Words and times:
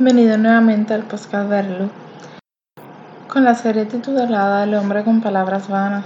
Bienvenido 0.00 0.38
nuevamente 0.38 0.94
al 0.94 1.02
podcast 1.02 1.48
Verlu 1.48 1.90
con 3.26 3.42
la 3.42 3.56
serie 3.56 3.84
titulada 3.84 4.62
El 4.62 4.76
hombre 4.76 5.02
con 5.02 5.20
palabras 5.20 5.68
vanas. 5.68 6.04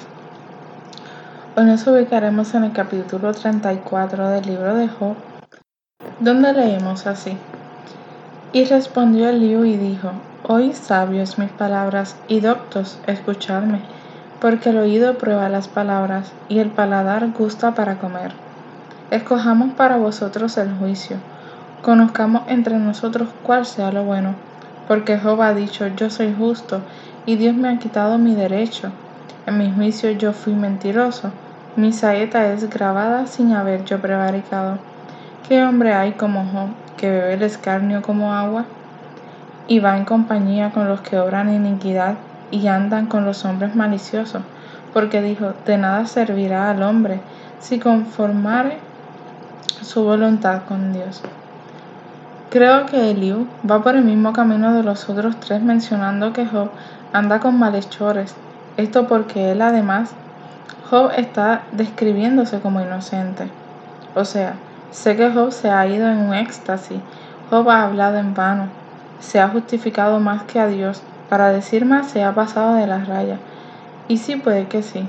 Hoy 1.58 1.66
nos 1.66 1.86
ubicaremos 1.86 2.54
en 2.54 2.64
el 2.64 2.72
capítulo 2.72 3.34
34 3.34 4.30
del 4.30 4.46
libro 4.46 4.74
de 4.76 4.88
Job, 4.88 5.14
donde 6.20 6.54
leemos 6.54 7.06
así. 7.06 7.36
Y 8.54 8.64
respondió 8.64 9.28
Eliú 9.28 9.66
y 9.66 9.76
dijo, 9.76 10.12
Oí 10.48 10.72
sabios 10.72 11.38
mis 11.38 11.50
palabras 11.50 12.16
y 12.28 12.40
doctos 12.40 12.98
escuchadme, 13.06 13.82
porque 14.40 14.70
el 14.70 14.78
oído 14.78 15.18
prueba 15.18 15.50
las 15.50 15.68
palabras 15.68 16.32
y 16.48 16.60
el 16.60 16.70
paladar 16.70 17.30
gusta 17.32 17.74
para 17.74 17.98
comer. 17.98 18.32
Escojamos 19.10 19.74
para 19.74 19.98
vosotros 19.98 20.56
el 20.56 20.72
juicio 20.78 21.18
Conozcamos 21.82 22.42
entre 22.46 22.78
nosotros 22.78 23.28
cuál 23.42 23.66
sea 23.66 23.90
lo 23.90 24.04
bueno, 24.04 24.36
porque 24.86 25.18
Job 25.18 25.42
ha 25.42 25.52
dicho, 25.52 25.88
yo 25.88 26.10
soy 26.10 26.32
justo, 26.32 26.80
y 27.26 27.34
Dios 27.34 27.56
me 27.56 27.68
ha 27.68 27.78
quitado 27.80 28.18
mi 28.18 28.36
derecho. 28.36 28.92
En 29.46 29.58
mi 29.58 29.72
juicio 29.72 30.12
yo 30.12 30.32
fui 30.32 30.54
mentiroso, 30.54 31.32
mi 31.74 31.92
saeta 31.92 32.52
es 32.52 32.70
grabada 32.70 33.26
sin 33.26 33.52
haber 33.52 33.84
yo 33.84 34.00
prevaricado. 34.00 34.78
¿Qué 35.48 35.64
hombre 35.64 35.92
hay 35.92 36.12
como 36.12 36.44
Job, 36.44 36.68
que 36.96 37.10
bebe 37.10 37.34
el 37.34 37.42
escarnio 37.42 38.00
como 38.00 38.32
agua? 38.32 38.64
Y 39.66 39.80
va 39.80 39.96
en 39.96 40.04
compañía 40.04 40.70
con 40.70 40.86
los 40.86 41.00
que 41.00 41.18
obran 41.18 41.52
iniquidad 41.52 42.14
y 42.52 42.68
andan 42.68 43.06
con 43.06 43.24
los 43.24 43.44
hombres 43.44 43.74
maliciosos, 43.74 44.42
porque 44.94 45.20
dijo, 45.20 45.54
de 45.66 45.78
nada 45.78 46.06
servirá 46.06 46.70
al 46.70 46.80
hombre 46.84 47.20
si 47.58 47.80
conformare 47.80 48.78
su 49.80 50.04
voluntad 50.04 50.62
con 50.68 50.92
Dios. 50.92 51.22
Creo 52.52 52.84
que 52.84 53.10
Eliú 53.10 53.46
va 53.64 53.82
por 53.82 53.96
el 53.96 54.04
mismo 54.04 54.34
camino 54.34 54.74
de 54.74 54.82
los 54.82 55.08
otros 55.08 55.40
tres 55.40 55.62
mencionando 55.62 56.34
que 56.34 56.44
Job 56.44 56.68
anda 57.14 57.40
con 57.40 57.58
malhechores. 57.58 58.34
Esto 58.76 59.06
porque 59.06 59.52
él 59.52 59.62
además, 59.62 60.10
Job 60.90 61.12
está 61.16 61.62
describiéndose 61.72 62.60
como 62.60 62.82
inocente. 62.82 63.48
O 64.14 64.26
sea, 64.26 64.56
sé 64.90 65.16
que 65.16 65.30
Job 65.30 65.50
se 65.50 65.70
ha 65.70 65.86
ido 65.86 66.06
en 66.06 66.18
un 66.18 66.34
éxtasis. 66.34 66.98
Job 67.48 67.70
ha 67.70 67.84
hablado 67.84 68.18
en 68.18 68.34
vano. 68.34 68.66
Se 69.18 69.40
ha 69.40 69.48
justificado 69.48 70.20
más 70.20 70.42
que 70.42 70.60
a 70.60 70.66
Dios. 70.66 71.02
Para 71.30 71.48
decir 71.48 71.86
más 71.86 72.08
se 72.08 72.22
ha 72.22 72.34
pasado 72.34 72.74
de 72.74 72.86
la 72.86 73.02
raya. 73.02 73.38
Y 74.08 74.18
sí 74.18 74.36
puede 74.36 74.66
que 74.66 74.82
sí. 74.82 75.08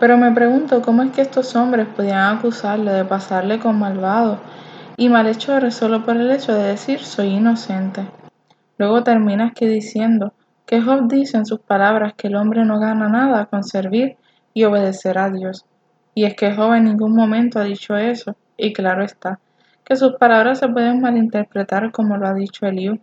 Pero 0.00 0.18
me 0.18 0.32
pregunto 0.32 0.82
cómo 0.82 1.04
es 1.04 1.12
que 1.12 1.22
estos 1.22 1.54
hombres 1.54 1.86
podían 1.86 2.36
acusarle 2.36 2.90
de 2.90 3.04
pasarle 3.04 3.60
con 3.60 3.78
malvado 3.78 4.40
y 4.96 5.08
malhechores 5.08 5.74
solo 5.74 6.04
por 6.04 6.16
el 6.16 6.30
hecho 6.30 6.54
de 6.54 6.68
decir 6.68 7.00
soy 7.00 7.28
inocente. 7.28 8.06
Luego 8.78 9.02
termina 9.02 9.48
aquí 9.48 9.66
diciendo 9.66 10.32
que 10.66 10.80
Job 10.80 11.08
dice 11.08 11.36
en 11.36 11.46
sus 11.46 11.60
palabras 11.60 12.14
que 12.14 12.28
el 12.28 12.36
hombre 12.36 12.64
no 12.64 12.78
gana 12.78 13.08
nada 13.08 13.46
con 13.46 13.64
servir 13.64 14.16
y 14.52 14.64
obedecer 14.64 15.18
a 15.18 15.30
Dios. 15.30 15.64
Y 16.14 16.24
es 16.24 16.34
que 16.34 16.54
Job 16.54 16.74
en 16.74 16.84
ningún 16.84 17.14
momento 17.14 17.58
ha 17.58 17.64
dicho 17.64 17.96
eso, 17.96 18.36
y 18.56 18.72
claro 18.72 19.04
está, 19.04 19.40
que 19.84 19.96
sus 19.96 20.14
palabras 20.14 20.60
se 20.60 20.68
pueden 20.68 21.00
malinterpretar 21.00 21.90
como 21.90 22.16
lo 22.16 22.26
ha 22.26 22.34
dicho 22.34 22.66
Eliú. 22.66 22.98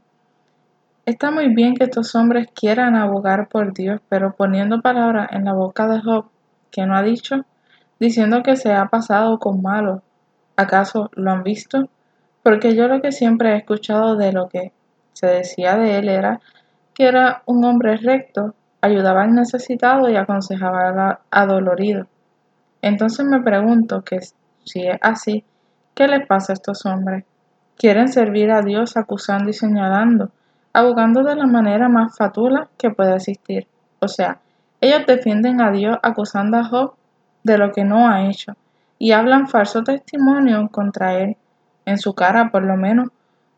Está 1.06 1.30
muy 1.30 1.54
bien 1.54 1.76
que 1.76 1.84
estos 1.86 2.16
hombres 2.16 2.48
quieran 2.54 2.96
abogar 2.96 3.50
por 3.50 3.74
Dios, 3.74 4.00
pero 4.08 4.34
poniendo 4.34 4.82
palabras 4.82 5.30
en 5.32 5.46
la 5.46 5.54
boca 5.54 5.88
de 5.88 6.02
Job 6.02 6.26
que 6.72 6.86
no 6.86 6.96
ha 6.96 7.04
dicho, 7.04 7.46
diciendo 8.00 8.44
que 8.44 8.56
se 8.56 8.74
ha 8.74 8.86
pasado 8.88 9.38
con 9.40 9.62
malos, 9.62 10.02
¿Acaso 10.62 11.10
lo 11.16 11.32
han 11.32 11.42
visto? 11.42 11.90
Porque 12.44 12.76
yo 12.76 12.88
lo 12.88 13.02
que 13.02 13.12
siempre 13.12 13.54
he 13.54 13.58
escuchado 13.58 14.16
de 14.16 14.32
lo 14.32 14.48
que 14.48 14.72
se 15.12 15.26
decía 15.26 15.76
de 15.76 15.98
él 15.98 16.08
era 16.08 16.40
que 16.94 17.08
era 17.08 17.42
un 17.48 17.66
hombre 17.66 17.98
recto, 17.98 18.54
ayudaba 18.80 19.24
al 19.24 19.34
necesitado 19.34 20.08
y 20.08 20.18
aconsejaba 20.18 20.90
al 20.90 21.18
adolorido. 21.32 22.06
Entonces 22.84 23.26
me 23.26 23.42
pregunto 23.42 24.04
que 24.04 24.20
si 24.64 24.86
es 24.86 25.00
así, 25.02 25.44
¿qué 25.96 26.08
les 26.08 26.28
pasa 26.28 26.54
a 26.54 26.58
estos 26.58 26.86
hombres? 26.86 27.26
Quieren 27.76 28.10
servir 28.10 28.52
a 28.52 28.62
Dios 28.62 28.98
acusando 28.98 29.50
y 29.50 29.54
señalando, 29.54 30.30
abogando 30.74 31.24
de 31.24 31.38
la 31.38 31.48
manera 31.48 31.90
más 31.90 32.16
fatula 32.16 32.70
que 32.78 32.92
pueda 32.92 33.16
existir. 33.16 33.66
O 34.00 34.08
sea, 34.08 34.42
ellos 34.80 35.08
defienden 35.08 35.60
a 35.60 35.72
Dios 35.72 35.98
acusando 36.04 36.58
a 36.58 36.66
Job 36.66 36.94
de 37.44 37.58
lo 37.58 37.72
que 37.72 37.84
no 37.84 38.08
ha 38.08 38.30
hecho 38.30 38.56
y 39.02 39.14
hablan 39.14 39.48
falso 39.48 39.84
testimonio 39.84 40.70
contra 40.72 41.18
él, 41.18 41.36
en 41.86 41.98
su 41.98 42.14
cara 42.14 42.52
por 42.52 42.62
lo 42.62 42.78
menos, 42.78 43.10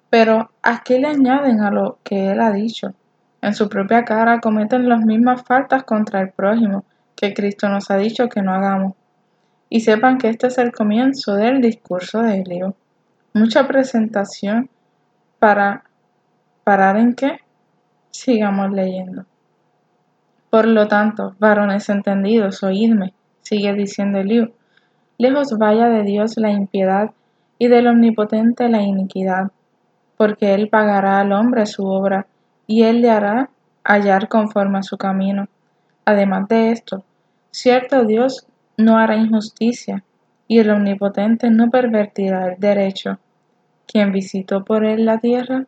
pero 0.09 0.51
¿a 0.61 0.83
qué 0.85 0.99
le 0.99 1.09
añaden 1.09 1.59
a 1.59 1.69
lo 1.69 1.97
que 2.01 2.31
él 2.31 2.39
ha 2.39 2.53
dicho? 2.53 2.93
En 3.41 3.53
su 3.53 3.67
propia 3.67 4.05
cara 4.05 4.39
cometen 4.39 4.87
las 4.87 5.01
mismas 5.01 5.43
faltas 5.43 5.83
contra 5.83 6.21
el 6.21 6.29
prójimo 6.29 6.85
que 7.17 7.33
Cristo 7.33 7.67
nos 7.67 7.91
ha 7.91 7.97
dicho 7.97 8.29
que 8.29 8.41
no 8.41 8.53
hagamos. 8.53 8.93
Y 9.67 9.81
sepan 9.81 10.17
que 10.17 10.29
este 10.29 10.47
es 10.47 10.57
el 10.59 10.71
comienzo 10.71 11.35
del 11.35 11.59
discurso 11.59 12.21
de 12.21 12.39
Elío. 12.39 12.77
Mucha 13.33 13.67
presentación 13.67 14.69
para 15.39 15.83
parar 16.63 16.95
en 16.95 17.15
qué? 17.15 17.39
Sigamos 18.11 18.71
leyendo. 18.71 19.25
Por 20.49 20.69
lo 20.69 20.87
tanto, 20.87 21.35
varones 21.37 21.89
entendidos, 21.89 22.63
oídme, 22.63 23.13
sigue 23.41 23.73
diciendo 23.73 24.19
Elío, 24.19 24.53
Lejos 25.17 25.57
vaya 25.57 25.89
de 25.89 26.03
Dios 26.03 26.37
la 26.37 26.51
impiedad 26.51 27.11
y 27.59 27.67
del 27.67 27.87
Omnipotente 27.87 28.67
la 28.69 28.81
iniquidad, 28.81 29.51
porque 30.17 30.53
Él 30.53 30.69
pagará 30.69 31.19
al 31.19 31.31
hombre 31.31 31.65
su 31.65 31.85
obra 31.85 32.27
y 32.65 32.83
Él 32.83 33.01
le 33.01 33.09
hará 33.09 33.49
hallar 33.83 34.27
conforme 34.27 34.79
a 34.79 34.83
su 34.83 34.97
camino. 34.97 35.47
Además 36.05 36.47
de 36.47 36.71
esto, 36.71 37.03
cierto 37.51 38.05
Dios 38.05 38.47
no 38.77 38.97
hará 38.97 39.15
injusticia 39.15 40.03
y 40.47 40.59
el 40.59 40.69
Omnipotente 40.71 41.49
no 41.49 41.69
pervertirá 41.69 42.53
el 42.53 42.59
derecho. 42.59 43.19
¿Quién 43.87 44.11
visitó 44.11 44.63
por 44.65 44.83
Él 44.83 45.05
la 45.05 45.19
tierra? 45.19 45.65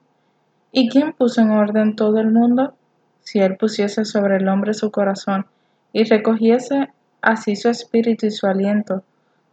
¿Y 0.71 0.89
quién 0.89 1.13
puso 1.13 1.41
en 1.41 1.51
orden 1.51 1.95
todo 1.95 2.19
el 2.19 2.31
mundo? 2.31 2.73
Si 3.21 3.39
Él 3.39 3.57
pusiese 3.57 4.05
sobre 4.05 4.37
el 4.37 4.47
hombre 4.47 4.73
su 4.73 4.91
corazón 4.91 5.45
y 5.93 6.03
recogiese 6.03 6.89
así 7.21 7.55
su 7.55 7.69
espíritu 7.69 8.25
y 8.25 8.31
su 8.31 8.47
aliento, 8.47 9.03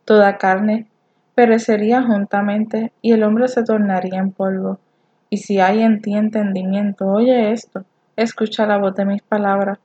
Toda 0.04 0.36
carne 0.36 0.86
perecería 1.34 2.02
juntamente 2.02 2.92
y 3.02 3.12
el 3.12 3.22
hombre 3.22 3.48
se 3.48 3.62
tornaría 3.62 4.18
en 4.18 4.32
polvo. 4.32 4.78
Y 5.30 5.38
si 5.38 5.60
hay 5.60 5.82
en 5.82 6.02
ti 6.02 6.14
entendimiento, 6.14 7.06
oye 7.06 7.52
esto, 7.52 7.84
escucha 8.16 8.66
la 8.66 8.78
voz 8.78 8.94
de 8.94 9.04
mis 9.04 9.22
palabras. 9.22 9.78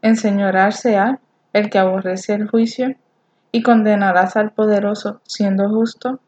Enseñorarse 0.00 0.96
a 0.96 1.18
el 1.52 1.68
que 1.70 1.78
aborrece 1.78 2.34
el 2.34 2.48
juicio 2.48 2.94
y 3.50 3.62
condenarás 3.62 4.36
al 4.36 4.52
poderoso 4.52 5.20
siendo 5.24 5.68
justo. 5.68 6.20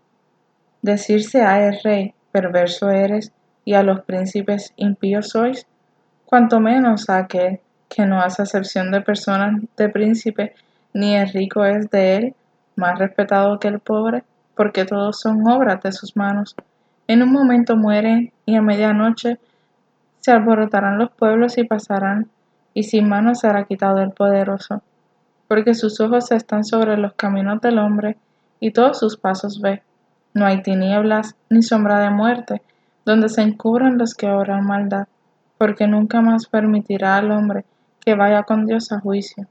Decirse 0.82 1.42
a 1.42 1.66
el 1.66 1.80
rey, 1.82 2.14
perverso 2.32 2.90
eres, 2.90 3.32
y 3.64 3.74
a 3.74 3.82
los 3.82 4.02
príncipes 4.02 4.74
impíos 4.76 5.30
sois, 5.30 5.66
cuanto 6.26 6.60
menos 6.60 7.08
a 7.08 7.18
aquel 7.18 7.60
que 7.88 8.04
no 8.04 8.20
hace 8.20 8.42
acepción 8.42 8.90
de 8.90 9.00
personas 9.00 9.62
de 9.76 9.88
príncipe, 9.88 10.54
ni 10.92 11.16
el 11.16 11.28
rico 11.30 11.64
es 11.64 11.90
de 11.90 12.16
él, 12.16 12.34
más 12.76 12.98
respetado 12.98 13.58
que 13.58 13.68
el 13.68 13.80
pobre, 13.80 14.24
porque 14.56 14.84
todos 14.84 15.20
son 15.20 15.46
obras 15.48 15.82
de 15.82 15.92
sus 15.92 16.16
manos. 16.16 16.54
En 17.06 17.22
un 17.22 17.32
momento 17.32 17.76
mueren 17.76 18.32
y 18.46 18.56
a 18.56 18.62
medianoche 18.62 19.38
se 20.20 20.32
alborotarán 20.32 20.98
los 20.98 21.10
pueblos 21.10 21.58
y 21.58 21.64
pasarán, 21.64 22.30
y 22.72 22.84
sin 22.84 23.08
mano 23.08 23.34
será 23.34 23.64
quitado 23.64 24.00
el 24.00 24.10
poderoso, 24.10 24.82
porque 25.48 25.74
sus 25.74 26.00
ojos 26.00 26.32
están 26.32 26.64
sobre 26.64 26.96
los 26.96 27.12
caminos 27.14 27.60
del 27.60 27.78
hombre 27.78 28.16
y 28.58 28.70
todos 28.70 28.98
sus 28.98 29.16
pasos 29.16 29.60
ve. 29.60 29.82
No 30.32 30.46
hay 30.46 30.62
tinieblas 30.62 31.36
ni 31.50 31.62
sombra 31.62 32.00
de 32.00 32.10
muerte 32.10 32.62
donde 33.04 33.28
se 33.28 33.42
encubran 33.42 33.98
los 33.98 34.14
que 34.14 34.30
obran 34.30 34.66
maldad, 34.66 35.06
porque 35.58 35.86
nunca 35.86 36.20
más 36.20 36.46
permitirá 36.46 37.16
al 37.16 37.30
hombre 37.30 37.64
que 38.00 38.14
vaya 38.14 38.42
con 38.42 38.66
Dios 38.66 38.92
a 38.92 39.00
juicio. 39.00 39.46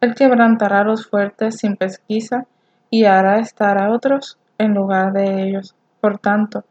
Él 0.00 0.14
quebrantará 0.14 0.82
los 0.82 1.06
fuertes 1.06 1.58
sin 1.58 1.76
pesquisa 1.76 2.46
y 2.88 3.04
hará 3.04 3.38
estar 3.38 3.78
a 3.78 3.90
otros 3.90 4.38
en 4.58 4.74
lugar 4.74 5.12
de 5.12 5.42
ellos. 5.42 5.74
Por 6.00 6.18
tanto, 6.18 6.64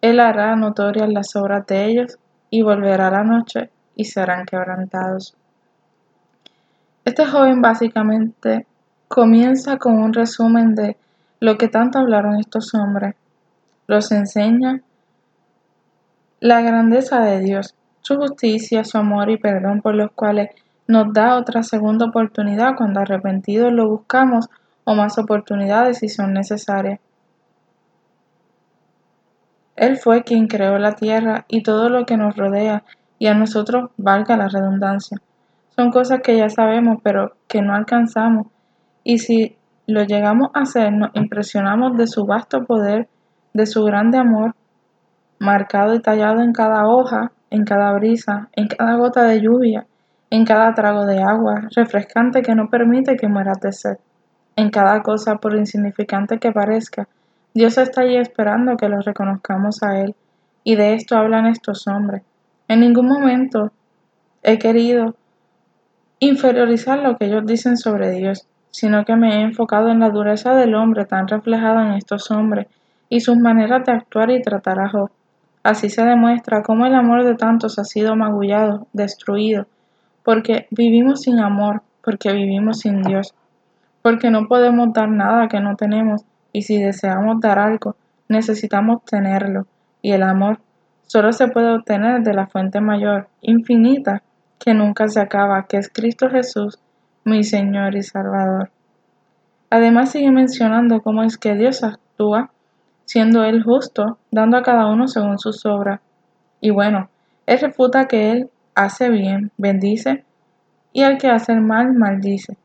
Él 0.00 0.18
hará 0.18 0.56
notorias 0.56 1.08
las 1.08 1.36
obras 1.36 1.66
de 1.66 1.86
ellos 1.86 2.18
y 2.50 2.62
volverá 2.62 3.10
la 3.10 3.22
noche 3.22 3.70
y 3.94 4.04
serán 4.04 4.46
quebrantados. 4.46 5.36
Este 7.04 7.24
joven 7.24 7.62
básicamente 7.62 8.66
comienza 9.08 9.76
con 9.76 9.98
un 9.98 10.12
resumen 10.12 10.74
de 10.74 10.96
lo 11.40 11.58
que 11.58 11.68
tanto 11.68 11.98
hablaron 11.98 12.38
estos 12.38 12.74
hombres. 12.74 13.14
Los 13.86 14.10
enseña 14.12 14.80
la 16.40 16.60
grandeza 16.60 17.20
de 17.20 17.40
Dios, 17.40 17.74
su 18.00 18.16
justicia, 18.16 18.84
su 18.84 18.98
amor 18.98 19.30
y 19.30 19.38
perdón 19.38 19.80
por 19.82 19.94
los 19.94 20.10
cuales 20.12 20.50
nos 20.86 21.12
da 21.12 21.36
otra 21.36 21.62
segunda 21.62 22.06
oportunidad 22.06 22.76
cuando 22.76 23.00
arrepentidos 23.00 23.72
lo 23.72 23.88
buscamos 23.88 24.48
o 24.84 24.94
más 24.94 25.18
oportunidades 25.18 25.98
si 25.98 26.08
son 26.08 26.32
necesarias. 26.32 27.00
Él 29.76 29.96
fue 29.96 30.22
quien 30.22 30.48
creó 30.48 30.78
la 30.78 30.94
tierra 30.94 31.44
y 31.48 31.62
todo 31.62 31.88
lo 31.88 32.04
que 32.04 32.16
nos 32.16 32.36
rodea, 32.36 32.84
y 33.18 33.28
a 33.28 33.34
nosotros 33.34 33.90
valga 33.96 34.36
la 34.36 34.48
redundancia. 34.48 35.18
Son 35.76 35.90
cosas 35.90 36.20
que 36.22 36.36
ya 36.36 36.48
sabemos, 36.50 36.98
pero 37.02 37.36
que 37.48 37.62
no 37.62 37.74
alcanzamos, 37.74 38.48
y 39.04 39.18
si 39.18 39.56
lo 39.86 40.04
llegamos 40.04 40.50
a 40.54 40.60
hacer, 40.60 40.92
nos 40.92 41.10
impresionamos 41.14 41.96
de 41.96 42.06
su 42.06 42.26
vasto 42.26 42.64
poder, 42.64 43.08
de 43.54 43.66
su 43.66 43.84
grande 43.84 44.18
amor, 44.18 44.54
marcado 45.38 45.94
y 45.94 46.00
tallado 46.00 46.42
en 46.42 46.52
cada 46.52 46.86
hoja, 46.86 47.32
en 47.50 47.64
cada 47.64 47.92
brisa, 47.92 48.48
en 48.52 48.68
cada 48.68 48.96
gota 48.96 49.24
de 49.24 49.40
lluvia, 49.40 49.86
en 50.32 50.46
cada 50.46 50.72
trago 50.72 51.04
de 51.04 51.22
agua 51.22 51.68
refrescante 51.76 52.40
que 52.40 52.54
no 52.54 52.70
permite 52.70 53.16
que 53.16 53.28
mueras 53.28 53.60
de 53.60 53.70
sed, 53.70 53.98
en 54.56 54.70
cada 54.70 55.02
cosa 55.02 55.36
por 55.36 55.54
insignificante 55.54 56.38
que 56.38 56.52
parezca, 56.52 57.06
Dios 57.52 57.76
está 57.76 58.00
allí 58.00 58.16
esperando 58.16 58.78
que 58.78 58.88
los 58.88 59.04
reconozcamos 59.04 59.82
a 59.82 60.00
Él, 60.00 60.14
y 60.64 60.74
de 60.76 60.94
esto 60.94 61.18
hablan 61.18 61.44
estos 61.44 61.86
hombres. 61.86 62.22
En 62.66 62.80
ningún 62.80 63.08
momento 63.08 63.72
he 64.42 64.58
querido 64.58 65.16
inferiorizar 66.18 67.00
lo 67.00 67.18
que 67.18 67.26
ellos 67.26 67.44
dicen 67.44 67.76
sobre 67.76 68.10
Dios, 68.12 68.48
sino 68.70 69.04
que 69.04 69.16
me 69.16 69.34
he 69.34 69.42
enfocado 69.42 69.90
en 69.90 70.00
la 70.00 70.08
dureza 70.08 70.54
del 70.54 70.74
hombre 70.74 71.04
tan 71.04 71.28
reflejada 71.28 71.82
en 71.82 71.92
estos 71.92 72.30
hombres 72.30 72.68
y 73.10 73.20
sus 73.20 73.36
maneras 73.36 73.84
de 73.84 73.92
actuar 73.92 74.30
y 74.30 74.40
tratar 74.40 74.80
a 74.80 74.88
Job. 74.88 75.10
Así 75.62 75.90
se 75.90 76.02
demuestra 76.02 76.62
cómo 76.62 76.86
el 76.86 76.94
amor 76.94 77.22
de 77.22 77.34
tantos 77.34 77.78
ha 77.78 77.84
sido 77.84 78.16
magullado, 78.16 78.86
destruido, 78.94 79.66
porque 80.24 80.66
vivimos 80.70 81.22
sin 81.22 81.38
amor, 81.38 81.82
porque 82.04 82.32
vivimos 82.32 82.80
sin 82.80 83.02
Dios, 83.02 83.34
porque 84.02 84.30
no 84.30 84.46
podemos 84.48 84.92
dar 84.92 85.08
nada 85.08 85.48
que 85.48 85.60
no 85.60 85.76
tenemos 85.76 86.22
y 86.52 86.62
si 86.62 86.80
deseamos 86.80 87.40
dar 87.40 87.58
algo, 87.58 87.96
necesitamos 88.28 89.04
tenerlo, 89.04 89.66
y 90.00 90.12
el 90.12 90.22
amor 90.22 90.58
solo 91.06 91.32
se 91.32 91.48
puede 91.48 91.74
obtener 91.74 92.22
de 92.22 92.34
la 92.34 92.46
fuente 92.46 92.80
mayor, 92.80 93.28
infinita, 93.40 94.22
que 94.58 94.74
nunca 94.74 95.08
se 95.08 95.20
acaba, 95.20 95.66
que 95.66 95.76
es 95.76 95.90
Cristo 95.92 96.30
Jesús, 96.30 96.78
mi 97.24 97.44
Señor 97.44 97.94
y 97.94 98.02
Salvador. 98.02 98.70
Además 99.70 100.10
sigue 100.10 100.30
mencionando 100.30 101.02
cómo 101.02 101.22
es 101.22 101.38
que 101.38 101.54
Dios 101.54 101.82
actúa, 101.82 102.50
siendo 103.04 103.44
Él 103.44 103.62
justo, 103.62 104.18
dando 104.30 104.56
a 104.56 104.62
cada 104.62 104.86
uno 104.86 105.08
según 105.08 105.38
sus 105.38 105.64
obras. 105.66 106.00
Y 106.60 106.70
bueno, 106.70 107.08
Él 107.46 107.58
refuta 107.60 108.06
que 108.06 108.30
Él 108.30 108.50
hace 108.74 109.08
bien, 109.10 109.50
bendice, 109.56 110.24
y 110.92 111.02
al 111.02 111.18
que 111.18 111.28
hace 111.28 111.52
el 111.52 111.60
mal, 111.60 111.94
maldice, 111.94 112.56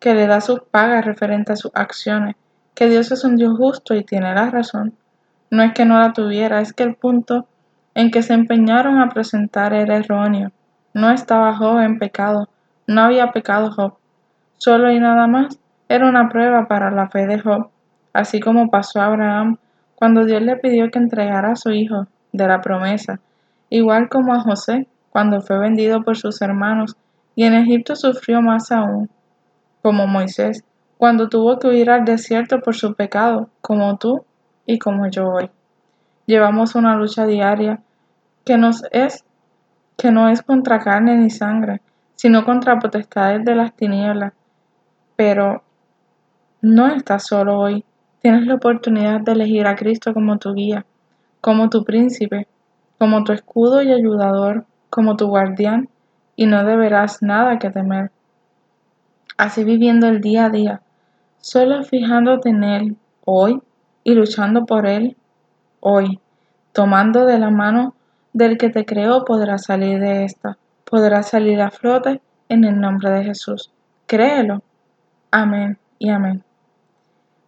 que 0.00 0.14
le 0.14 0.26
da 0.26 0.40
sus 0.40 0.60
pagas 0.60 1.04
referente 1.04 1.52
a 1.52 1.56
sus 1.56 1.72
acciones, 1.74 2.36
que 2.74 2.88
Dios 2.88 3.10
es 3.10 3.24
un 3.24 3.36
Dios 3.36 3.56
justo 3.56 3.94
y 3.94 4.04
tiene 4.04 4.32
la 4.34 4.50
razón. 4.50 4.94
No 5.50 5.62
es 5.62 5.72
que 5.72 5.84
no 5.84 5.98
la 5.98 6.12
tuviera, 6.12 6.60
es 6.60 6.72
que 6.72 6.84
el 6.84 6.94
punto 6.94 7.46
en 7.94 8.10
que 8.10 8.22
se 8.22 8.34
empeñaron 8.34 9.00
a 9.00 9.08
presentar 9.08 9.72
era 9.72 9.96
erróneo. 9.96 10.52
No 10.94 11.10
estaba 11.10 11.56
Job 11.56 11.80
en 11.80 11.98
pecado, 11.98 12.48
no 12.86 13.02
había 13.02 13.32
pecado 13.32 13.72
Job. 13.72 13.94
Solo 14.56 14.92
y 14.92 15.00
nada 15.00 15.26
más 15.26 15.58
era 15.88 16.08
una 16.08 16.28
prueba 16.28 16.68
para 16.68 16.90
la 16.90 17.08
fe 17.08 17.26
de 17.26 17.40
Job, 17.40 17.70
así 18.12 18.40
como 18.40 18.70
pasó 18.70 19.00
a 19.00 19.06
Abraham 19.06 19.56
cuando 19.94 20.24
Dios 20.24 20.42
le 20.42 20.56
pidió 20.56 20.90
que 20.90 20.98
entregara 20.98 21.52
a 21.52 21.56
su 21.56 21.70
hijo 21.70 22.06
de 22.32 22.46
la 22.46 22.60
promesa, 22.60 23.20
igual 23.68 24.08
como 24.08 24.32
a 24.32 24.40
José 24.40 24.86
cuando 25.10 25.40
fue 25.40 25.58
vendido 25.58 26.02
por 26.02 26.16
sus 26.16 26.40
hermanos 26.42 26.96
y 27.34 27.44
en 27.44 27.54
Egipto 27.54 27.96
sufrió 27.96 28.42
más 28.42 28.72
aún, 28.72 29.10
como 29.82 30.06
Moisés 30.06 30.64
cuando 30.98 31.28
tuvo 31.28 31.58
que 31.58 31.68
huir 31.68 31.90
al 31.90 32.04
desierto 32.04 32.60
por 32.60 32.74
su 32.74 32.94
pecado, 32.94 33.48
como 33.60 33.96
tú 33.98 34.24
y 34.66 34.78
como 34.78 35.08
yo 35.08 35.28
hoy. 35.28 35.48
Llevamos 36.26 36.74
una 36.74 36.96
lucha 36.96 37.24
diaria 37.24 37.80
que 38.44 38.58
nos 38.58 38.82
es 38.90 39.24
que 39.96 40.10
no 40.10 40.28
es 40.28 40.42
contra 40.42 40.80
carne 40.80 41.16
ni 41.16 41.30
sangre, 41.30 41.80
sino 42.16 42.44
contra 42.44 42.78
potestades 42.78 43.44
de 43.44 43.54
las 43.54 43.74
tinieblas. 43.74 44.32
Pero 45.16 45.62
no 46.60 46.88
estás 46.88 47.26
solo 47.26 47.58
hoy. 47.58 47.84
Tienes 48.20 48.46
la 48.46 48.56
oportunidad 48.56 49.20
de 49.20 49.32
elegir 49.32 49.66
a 49.68 49.76
Cristo 49.76 50.12
como 50.12 50.38
tu 50.38 50.52
guía, 50.52 50.84
como 51.40 51.70
tu 51.70 51.84
príncipe, 51.84 52.48
como 52.98 53.22
tu 53.22 53.32
escudo 53.32 53.82
y 53.82 53.92
ayudador, 53.92 54.66
como 54.90 55.16
tu 55.16 55.26
guardián, 55.28 55.88
y 56.36 56.46
no 56.46 56.64
deberás 56.64 57.22
nada 57.22 57.58
que 57.58 57.70
temer. 57.70 58.10
Así 59.36 59.64
viviendo 59.64 60.06
el 60.06 60.20
día 60.20 60.46
a 60.46 60.50
día, 60.50 60.82
solo 61.38 61.82
fijándote 61.84 62.50
en 62.50 62.64
Él 62.64 62.96
hoy 63.24 63.60
y 64.04 64.14
luchando 64.14 64.64
por 64.66 64.86
Él 64.86 65.16
hoy, 65.80 66.20
tomando 66.72 67.26
de 67.26 67.38
la 67.38 67.50
mano 67.50 67.94
del 68.32 68.56
que 68.56 68.70
te 68.70 68.84
creó 68.84 69.24
podrás 69.24 69.64
salir 69.64 70.00
de 70.00 70.24
esta, 70.24 70.58
podrás 70.84 71.30
salir 71.30 71.60
a 71.60 71.70
flote 71.70 72.20
en 72.48 72.64
el 72.64 72.80
nombre 72.80 73.10
de 73.10 73.24
Jesús. 73.24 73.72
Créelo. 74.06 74.62
Amén 75.30 75.78
y 75.98 76.10
amén. 76.10 76.42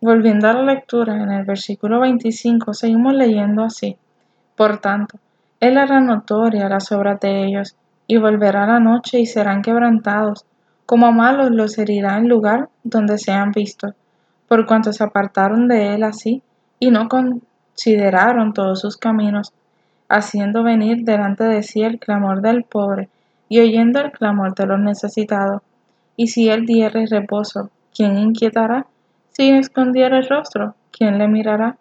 Volviendo 0.00 0.48
a 0.48 0.54
la 0.54 0.62
lectura, 0.62 1.22
en 1.22 1.30
el 1.30 1.44
versículo 1.44 2.00
25 2.00 2.74
seguimos 2.74 3.14
leyendo 3.14 3.62
así. 3.62 3.96
Por 4.56 4.78
tanto, 4.78 5.18
Él 5.60 5.76
hará 5.76 6.00
notoria 6.00 6.68
las 6.68 6.90
obras 6.90 7.20
de 7.20 7.44
ellos, 7.44 7.76
y 8.06 8.16
volverá 8.16 8.66
la 8.66 8.80
noche 8.80 9.20
y 9.20 9.26
serán 9.26 9.62
quebrantados, 9.62 10.46
como 10.86 11.06
a 11.06 11.12
malos 11.12 11.50
los 11.50 11.78
herirá 11.78 12.16
en 12.16 12.28
lugar 12.28 12.68
donde 12.82 13.18
sean 13.18 13.52
vistos, 13.52 13.94
por 14.48 14.66
cuanto 14.66 14.92
se 14.92 15.04
apartaron 15.04 15.68
de 15.68 15.94
él 15.94 16.02
así, 16.02 16.42
y 16.80 16.90
no 16.90 17.08
consideraron 17.08 18.54
todos 18.54 18.80
sus 18.80 18.96
caminos, 18.96 19.52
haciendo 20.08 20.64
venir 20.64 21.04
delante 21.04 21.44
de 21.44 21.62
sí 21.62 21.82
el 21.82 22.00
clamor 22.00 22.40
del 22.40 22.64
pobre, 22.64 23.08
y 23.48 23.60
oyendo 23.60 24.00
el 24.00 24.12
clamor 24.12 24.54
de 24.54 24.66
los 24.66 24.80
necesitados. 24.80 25.62
Y 26.16 26.28
si 26.28 26.48
él 26.48 26.64
diere 26.64 27.04
reposo, 27.06 27.70
¿quién 27.94 28.18
inquietará? 28.18 28.86
Si 29.28 29.50
escondiera 29.50 30.18
el 30.18 30.28
rostro, 30.28 30.74
¿quién 30.90 31.18
le 31.18 31.28
mirará? 31.28 31.76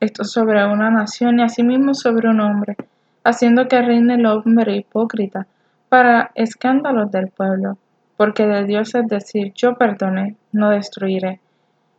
Esto 0.00 0.24
sobre 0.24 0.66
una 0.66 0.90
nación 0.90 1.38
y 1.38 1.42
asimismo 1.42 1.94
sobre 1.94 2.28
un 2.28 2.40
hombre, 2.40 2.76
haciendo 3.24 3.68
que 3.68 3.82
reine 3.82 4.14
el 4.14 4.26
hombre 4.26 4.76
hipócrita, 4.76 5.46
para 5.88 6.30
escándalos 6.34 7.10
del 7.10 7.28
pueblo 7.28 7.78
porque 8.20 8.46
de 8.46 8.66
Dios 8.66 8.94
es 8.94 9.08
decir, 9.08 9.54
yo 9.54 9.76
perdoné, 9.76 10.36
no 10.52 10.68
destruiré. 10.68 11.40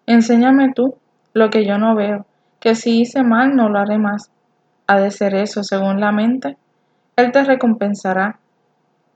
Enséñame 0.06 0.72
tú 0.72 0.94
lo 1.34 1.50
que 1.50 1.66
yo 1.66 1.80
no 1.80 1.96
veo, 1.96 2.28
que 2.60 2.76
si 2.76 3.02
hice 3.02 3.24
mal 3.24 3.56
no 3.56 3.70
lo 3.70 3.80
haré 3.80 3.98
más. 3.98 4.30
Ha 4.86 5.00
de 5.00 5.10
ser 5.10 5.34
eso 5.34 5.64
según 5.64 6.00
la 6.00 6.12
mente. 6.12 6.58
Él 7.16 7.32
te 7.32 7.44
recompensará, 7.44 8.38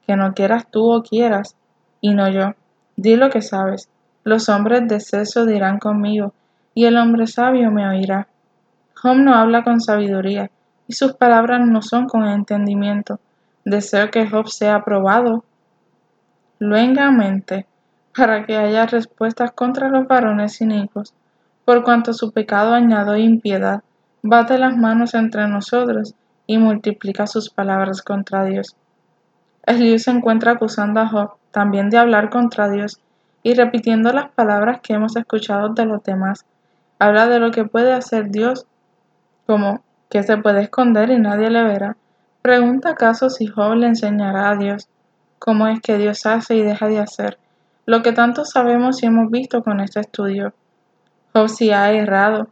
que 0.08 0.16
no 0.16 0.34
quieras 0.34 0.66
tú 0.72 0.92
o 0.92 1.04
quieras, 1.04 1.56
y 2.02 2.16
no 2.16 2.28
yo. 2.28 2.56
Di 2.96 3.16
lo 3.18 3.30
que 3.30 3.44
sabes. 3.44 3.88
Los 4.24 4.50
hombres 4.50 4.88
de 4.88 5.00
seso 5.00 5.46
dirán 5.46 5.78
conmigo, 5.78 6.34
y 6.74 6.86
el 6.86 6.98
hombre 6.98 7.28
sabio 7.28 7.70
me 7.70 7.88
oirá. 7.88 8.30
Job 8.96 9.18
no 9.18 9.36
habla 9.36 9.64
con 9.64 9.80
sabiduría, 9.80 10.50
y 10.88 10.94
sus 10.94 11.14
palabras 11.14 11.62
no 11.68 11.82
son 11.82 12.08
con 12.08 12.28
entendimiento. 12.28 13.20
Deseo 13.64 14.12
que 14.12 14.28
Job 14.28 14.48
sea 14.50 14.76
aprobado 14.76 15.44
luengamente, 16.60 17.66
para 18.16 18.46
que 18.46 18.56
haya 18.56 18.86
respuestas 18.86 19.52
contra 19.52 19.90
los 19.90 20.08
varones 20.08 20.62
inicuos, 20.62 21.14
por 21.66 21.84
cuanto 21.84 22.14
su 22.14 22.32
pecado 22.32 22.74
añado 22.74 23.18
impiedad, 23.18 23.84
bate 24.22 24.58
las 24.58 24.78
manos 24.78 25.14
entre 25.14 25.48
nosotros 25.48 26.14
y 26.48 26.58
multiplica 26.58 27.28
sus 27.28 27.50
palabras 27.50 28.02
contra 28.02 28.46
Dios. 28.46 28.76
Eliú 29.66 29.98
se 30.00 30.12
encuentra 30.12 30.54
acusando 30.54 31.00
a 31.00 31.08
Job 31.08 31.32
también 31.52 31.90
de 31.90 31.98
hablar 31.98 32.30
contra 32.30 32.70
Dios 32.70 33.00
y 33.44 33.54
repitiendo 33.54 34.12
las 34.12 34.32
palabras 34.32 34.80
que 34.82 34.94
hemos 34.94 35.16
escuchado 35.16 35.70
de 35.70 35.86
los 35.86 36.04
demás. 36.04 36.46
Habla 37.00 37.28
de 37.28 37.40
lo 37.40 37.52
que 37.52 37.66
puede 37.66 37.94
hacer 37.94 38.30
Dios, 38.30 38.66
como 39.46 39.84
que 40.16 40.24
se 40.24 40.38
puede 40.38 40.62
esconder 40.62 41.10
y 41.10 41.20
nadie 41.20 41.50
le 41.50 41.62
verá. 41.62 41.98
Pregunta 42.42 42.92
acaso 42.92 43.30
si 43.30 43.48
Job 43.48 43.76
le 43.76 43.88
enseñará 43.88 44.50
a 44.50 44.56
Dios 44.56 44.88
cómo 45.40 45.68
es 45.68 45.82
que 45.82 45.98
Dios 45.98 46.26
hace 46.26 46.56
y 46.56 46.62
deja 46.62 46.88
de 46.88 47.00
hacer, 47.00 47.38
lo 47.86 48.02
que 48.02 48.14
tanto 48.14 48.46
sabemos 48.46 49.04
y 49.04 49.08
hemos 49.08 49.30
visto 49.30 49.62
con 49.62 49.82
este 49.82 50.00
estudio. 50.00 50.54
Job 51.34 51.50
si 51.50 51.72
ha 51.72 51.92
errado, 51.92 52.48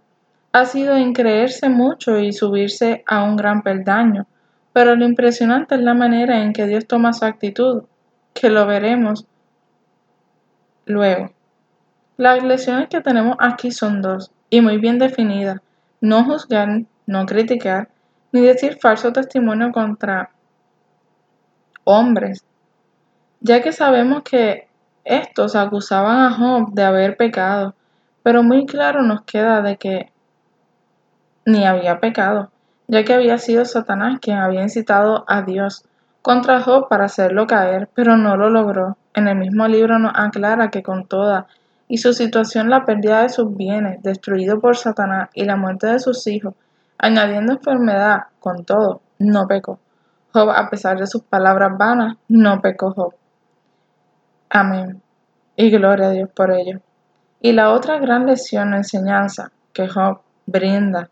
ha 0.51 0.65
sido 0.65 0.97
en 0.97 1.13
creerse 1.13 1.69
mucho 1.69 2.19
y 2.19 2.33
subirse 2.33 3.01
a 3.07 3.23
un 3.23 3.37
gran 3.37 3.61
peldaño, 3.61 4.27
pero 4.73 4.97
lo 4.97 5.05
impresionante 5.05 5.75
es 5.75 5.81
la 5.83 5.93
manera 5.93 6.43
en 6.43 6.51
que 6.51 6.67
Dios 6.67 6.85
toma 6.85 7.13
su 7.13 7.23
actitud, 7.23 7.83
que 8.33 8.49
lo 8.49 8.67
veremos 8.67 9.25
luego. 10.85 11.31
Las 12.17 12.43
lecciones 12.43 12.89
que 12.89 12.99
tenemos 12.99 13.37
aquí 13.39 13.71
son 13.71 14.01
dos, 14.01 14.31
y 14.49 14.59
muy 14.59 14.79
bien 14.79 14.99
definidas. 14.99 15.61
No 16.01 16.25
juzgar, 16.25 16.67
no 17.05 17.25
criticar, 17.25 17.89
ni 18.31 18.41
decir 18.41 18.77
falso 18.81 19.13
testimonio 19.13 19.71
contra 19.71 20.31
hombres, 21.83 22.43
ya 23.41 23.61
que 23.61 23.71
sabemos 23.71 24.23
que 24.23 24.67
estos 25.03 25.55
acusaban 25.55 26.21
a 26.21 26.31
Job 26.31 26.73
de 26.73 26.83
haber 26.83 27.17
pecado, 27.17 27.75
pero 28.23 28.41
muy 28.41 28.65
claro 28.65 29.01
nos 29.01 29.23
queda 29.23 29.61
de 29.61 29.77
que 29.77 30.11
ni 31.45 31.65
había 31.65 31.99
pecado, 31.99 32.51
ya 32.87 33.03
que 33.03 33.13
había 33.13 33.37
sido 33.37 33.65
Satanás 33.65 34.19
quien 34.21 34.37
había 34.37 34.61
incitado 34.61 35.25
a 35.27 35.41
Dios 35.41 35.83
contra 36.21 36.61
Job 36.61 36.87
para 36.87 37.05
hacerlo 37.05 37.47
caer, 37.47 37.89
pero 37.93 38.15
no 38.15 38.37
lo 38.37 38.49
logró. 38.49 38.97
En 39.13 39.27
el 39.27 39.35
mismo 39.35 39.67
libro 39.67 39.99
nos 39.99 40.13
aclara 40.15 40.71
que 40.71 40.81
con 40.81 41.05
toda 41.05 41.47
y 41.87 41.97
su 41.97 42.13
situación 42.13 42.69
la 42.69 42.85
pérdida 42.85 43.21
de 43.21 43.29
sus 43.29 43.55
bienes, 43.55 44.01
destruido 44.01 44.59
por 44.59 44.77
Satanás, 44.77 45.29
y 45.33 45.43
la 45.43 45.57
muerte 45.57 45.87
de 45.87 45.99
sus 45.99 46.25
hijos, 46.27 46.55
añadiendo 47.03 47.51
enfermedad, 47.51 48.27
con 48.39 48.63
todo, 48.63 49.01
no 49.19 49.45
pecó. 49.45 49.77
Job, 50.31 50.49
a 50.49 50.69
pesar 50.69 50.97
de 50.97 51.05
sus 51.05 51.21
palabras 51.21 51.77
vanas, 51.77 52.15
no 52.29 52.61
pecó 52.61 52.93
Job. 52.93 53.13
Amén. 54.49 55.01
Y 55.57 55.69
gloria 55.69 56.07
a 56.07 56.11
Dios 56.11 56.29
por 56.33 56.51
ello. 56.51 56.79
Y 57.41 57.51
la 57.51 57.71
otra 57.71 57.99
gran 57.99 58.25
lección 58.25 58.71
o 58.71 58.77
enseñanza 58.77 59.51
que 59.73 59.89
Job 59.89 60.21
brinda 60.45 61.09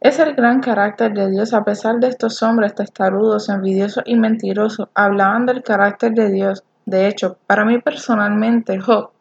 es 0.00 0.18
el 0.18 0.34
gran 0.34 0.60
carácter 0.60 1.14
de 1.14 1.30
Dios. 1.30 1.54
A 1.54 1.64
pesar 1.64 1.94
de 1.98 2.08
estos 2.08 2.42
hombres 2.42 2.74
testarudos, 2.74 3.48
envidiosos 3.48 4.04
y 4.04 4.16
mentirosos, 4.16 4.88
hablaban 4.94 5.46
del 5.46 5.62
carácter 5.62 6.12
de 6.12 6.30
Dios. 6.30 6.62
De 6.84 7.08
hecho, 7.08 7.38
para 7.46 7.64
mí 7.64 7.80
personalmente, 7.80 8.78
Job 8.80 9.12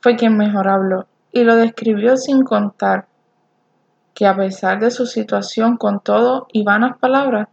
fue 0.00 0.16
quien 0.16 0.36
mejor 0.36 0.66
habló 0.66 1.06
y 1.30 1.44
lo 1.44 1.54
describió 1.54 2.16
sin 2.16 2.42
contar 2.42 3.06
que 4.18 4.26
a 4.26 4.34
pesar 4.34 4.80
de 4.80 4.90
su 4.90 5.06
situación 5.06 5.76
con 5.76 6.00
todo 6.00 6.48
y 6.52 6.64
vanas 6.64 6.98
palabras, 6.98 7.46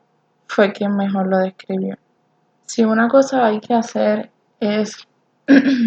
fue 0.48 0.74
quien 0.74 0.96
mejor 0.98 1.28
lo 1.28 1.38
describió. 1.38 2.00
Si 2.66 2.84
una 2.84 3.08
cosa 3.08 3.46
hay 3.46 3.60
que 3.60 3.76
hacer 3.76 4.32
es 4.60 5.08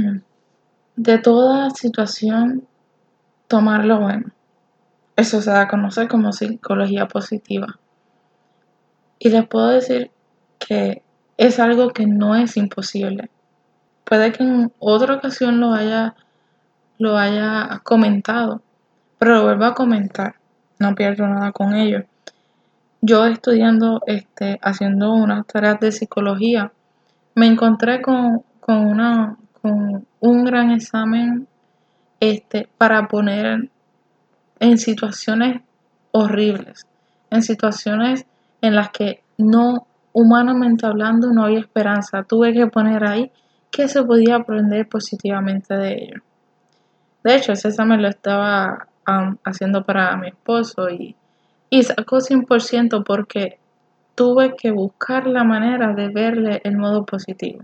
de 0.96 1.18
toda 1.18 1.70
situación 1.70 2.68
tomar 3.48 3.86
lo 3.86 3.98
bueno. 3.98 4.30
Eso 5.16 5.42
se 5.42 5.50
da 5.50 5.62
a 5.62 5.68
conocer 5.68 6.06
como 6.06 6.30
psicología 6.30 7.08
positiva. 7.08 7.80
Y 9.18 9.30
les 9.30 9.48
puedo 9.48 9.66
decir 9.66 10.12
que 10.60 11.02
es 11.38 11.58
algo 11.58 11.88
que 11.88 12.06
no 12.06 12.36
es 12.36 12.56
imposible. 12.56 13.30
Puede 14.04 14.30
que 14.30 14.44
en 14.44 14.72
otra 14.78 15.16
ocasión 15.16 15.58
lo 15.58 15.72
haya, 15.72 16.14
lo 16.98 17.18
haya 17.18 17.80
comentado, 17.82 18.62
pero 19.18 19.34
lo 19.34 19.42
vuelvo 19.42 19.64
a 19.64 19.74
comentar. 19.74 20.37
No 20.78 20.94
pierdo 20.94 21.26
nada 21.26 21.52
con 21.52 21.74
ello. 21.74 22.04
Yo 23.00 23.26
estudiando, 23.26 24.02
este, 24.06 24.58
haciendo 24.62 25.12
unas 25.12 25.46
tareas 25.46 25.78
de 25.80 25.92
psicología, 25.92 26.72
me 27.34 27.46
encontré 27.46 28.02
con, 28.02 28.42
con, 28.60 28.86
una, 28.86 29.36
con 29.62 30.06
un 30.20 30.44
gran 30.44 30.72
examen 30.72 31.46
este, 32.20 32.68
para 32.76 33.06
poner 33.06 33.70
en 34.58 34.78
situaciones 34.78 35.62
horribles, 36.10 36.86
en 37.30 37.42
situaciones 37.42 38.26
en 38.60 38.74
las 38.74 38.90
que 38.90 39.22
no, 39.36 39.86
humanamente 40.12 40.86
hablando, 40.86 41.32
no 41.32 41.44
había 41.44 41.60
esperanza. 41.60 42.24
Tuve 42.24 42.52
que 42.52 42.66
poner 42.66 43.04
ahí 43.04 43.30
que 43.70 43.86
se 43.86 44.02
podía 44.02 44.36
aprender 44.36 44.88
positivamente 44.88 45.74
de 45.74 45.92
ello. 45.92 46.22
De 47.22 47.36
hecho, 47.36 47.52
ese 47.52 47.68
examen 47.68 48.02
lo 48.02 48.08
estaba 48.08 48.87
haciendo 49.44 49.84
para 49.84 50.16
mi 50.16 50.28
esposo 50.28 50.88
y, 50.90 51.16
y 51.70 51.82
sacó 51.82 52.20
100% 52.20 53.04
porque 53.04 53.58
tuve 54.14 54.56
que 54.56 54.70
buscar 54.70 55.26
la 55.26 55.44
manera 55.44 55.94
de 55.94 56.08
verle 56.08 56.60
el 56.64 56.76
modo 56.76 57.04
positivo. 57.04 57.62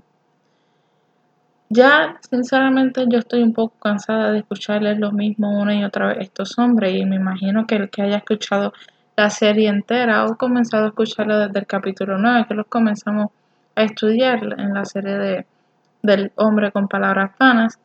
Ya, 1.68 2.18
sinceramente, 2.30 3.04
yo 3.08 3.18
estoy 3.18 3.42
un 3.42 3.52
poco 3.52 3.74
cansada 3.80 4.30
de 4.30 4.38
escucharles 4.38 4.98
lo 4.98 5.10
mismo 5.10 5.60
una 5.60 5.74
y 5.74 5.82
otra 5.82 6.08
vez 6.08 6.18
estos 6.20 6.56
hombres 6.58 6.94
y 6.94 7.04
me 7.04 7.16
imagino 7.16 7.66
que 7.66 7.74
el 7.76 7.90
que 7.90 8.02
haya 8.02 8.18
escuchado 8.18 8.72
la 9.16 9.30
serie 9.30 9.68
entera 9.68 10.24
o 10.26 10.36
comenzado 10.36 10.84
a 10.84 10.88
escucharla 10.88 11.46
desde 11.46 11.58
el 11.58 11.66
capítulo 11.66 12.18
9, 12.18 12.46
que 12.46 12.54
los 12.54 12.66
comenzamos 12.66 13.30
a 13.74 13.82
estudiar 13.82 14.44
en 14.58 14.74
la 14.74 14.84
serie 14.84 15.18
de, 15.18 15.46
del 16.02 16.32
hombre 16.36 16.70
con 16.70 16.86
palabras 16.86 17.32
vanas, 17.38 17.78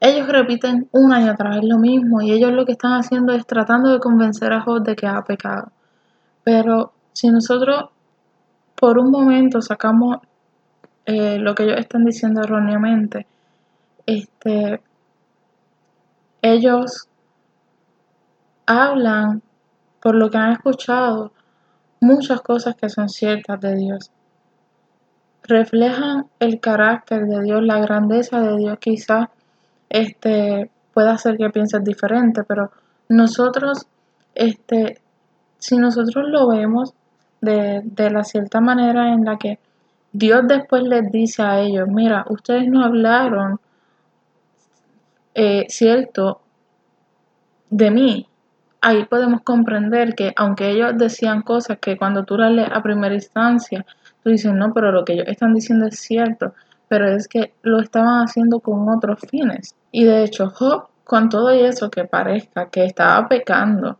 ellos 0.00 0.28
repiten 0.28 0.88
una 0.92 1.20
y 1.20 1.28
otra 1.28 1.50
vez 1.50 1.64
lo 1.64 1.78
mismo 1.78 2.22
y 2.22 2.32
ellos 2.32 2.52
lo 2.52 2.64
que 2.64 2.72
están 2.72 2.92
haciendo 2.92 3.32
es 3.32 3.46
tratando 3.46 3.92
de 3.92 3.98
convencer 3.98 4.52
a 4.52 4.60
Job 4.60 4.82
de 4.82 4.94
que 4.94 5.06
ha 5.06 5.22
pecado. 5.22 5.72
Pero 6.44 6.92
si 7.12 7.28
nosotros 7.28 7.90
por 8.76 8.98
un 8.98 9.10
momento 9.10 9.60
sacamos 9.60 10.18
eh, 11.04 11.38
lo 11.38 11.54
que 11.54 11.64
ellos 11.64 11.78
están 11.78 12.04
diciendo 12.04 12.42
erróneamente, 12.42 13.26
este, 14.06 14.80
ellos 16.42 17.08
hablan, 18.66 19.42
por 20.00 20.14
lo 20.14 20.30
que 20.30 20.38
han 20.38 20.52
escuchado, 20.52 21.32
muchas 22.00 22.40
cosas 22.42 22.76
que 22.76 22.88
son 22.88 23.08
ciertas 23.08 23.60
de 23.60 23.74
Dios. 23.74 24.10
Reflejan 25.42 26.26
el 26.38 26.60
carácter 26.60 27.26
de 27.26 27.42
Dios, 27.42 27.62
la 27.62 27.80
grandeza 27.80 28.40
de 28.40 28.56
Dios. 28.56 28.78
Quizás 28.78 29.28
este, 29.88 30.70
pueda 30.92 31.12
hacer 31.12 31.36
que 31.36 31.50
pienses 31.50 31.82
diferente, 31.84 32.42
pero 32.44 32.70
nosotros, 33.08 33.86
este, 34.34 35.00
si 35.58 35.76
nosotros 35.76 36.28
lo 36.28 36.48
vemos 36.48 36.94
de, 37.40 37.80
de 37.84 38.10
la 38.10 38.24
cierta 38.24 38.60
manera 38.60 39.12
en 39.12 39.24
la 39.24 39.36
que 39.36 39.58
Dios 40.12 40.42
después 40.46 40.82
les 40.82 41.10
dice 41.12 41.42
a 41.42 41.60
ellos, 41.60 41.86
mira, 41.88 42.24
ustedes 42.28 42.66
no 42.68 42.84
hablaron, 42.84 43.60
eh, 45.34 45.66
cierto, 45.68 46.40
de 47.70 47.90
mí. 47.90 48.26
Ahí 48.80 49.04
podemos 49.04 49.42
comprender 49.42 50.14
que 50.14 50.32
aunque 50.36 50.70
ellos 50.70 50.92
decían 50.96 51.42
cosas 51.42 51.78
que 51.78 51.96
cuando 51.96 52.24
tú 52.24 52.36
las 52.36 52.52
lees 52.52 52.70
a 52.72 52.82
primera 52.82 53.14
instancia, 53.14 53.84
tú 54.22 54.30
dices, 54.30 54.52
no, 54.52 54.72
pero 54.72 54.92
lo 54.92 55.04
que 55.04 55.14
ellos 55.14 55.28
están 55.28 55.52
diciendo 55.52 55.86
es 55.86 55.98
cierto, 55.98 56.54
pero 56.88 57.08
es 57.08 57.28
que 57.28 57.52
lo 57.62 57.80
estaban 57.80 58.24
haciendo 58.24 58.60
con 58.60 58.88
otros 58.88 59.20
fines. 59.28 59.74
Y 59.92 60.04
de 60.04 60.24
hecho, 60.24 60.50
Job, 60.50 60.88
con 61.04 61.28
todo 61.28 61.50
eso 61.50 61.90
que 61.90 62.04
parezca 62.04 62.68
que 62.68 62.84
estaba 62.84 63.28
pecando, 63.28 63.98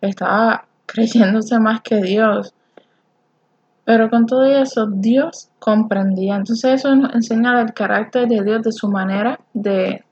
estaba 0.00 0.66
creyéndose 0.86 1.58
más 1.58 1.80
que 1.80 2.00
Dios, 2.00 2.54
pero 3.86 4.10
con 4.10 4.26
todo 4.26 4.44
eso, 4.44 4.88
Dios 4.88 5.48
comprendía. 5.60 6.34
Entonces 6.34 6.80
eso 6.80 6.92
nos 6.96 7.14
enseña 7.14 7.56
del 7.56 7.72
carácter 7.72 8.26
de 8.26 8.42
Dios, 8.42 8.62
de 8.64 8.72
su 8.72 8.88
manera 8.88 9.38
de, 9.54 10.02